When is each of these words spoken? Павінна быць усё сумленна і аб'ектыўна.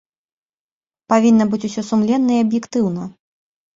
Павінна 1.13 1.47
быць 1.53 1.61
усё 1.69 1.81
сумленна 1.93 2.31
і 2.41 2.43
аб'ектыўна. 2.49 3.03